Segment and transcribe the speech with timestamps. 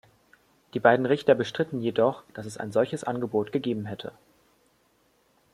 [0.73, 4.13] Die beiden Richter bestritten jedoch, dass es ein solches Angebot gegeben hätte.